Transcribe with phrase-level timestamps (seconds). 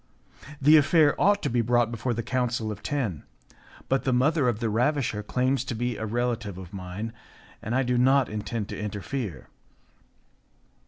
[0.59, 3.21] The affair ought to be brought before the Council of Ten,
[3.87, 7.13] but the mother of the ravisher claims to be a relative of mine,
[7.61, 9.45] and I do not intend to interfere."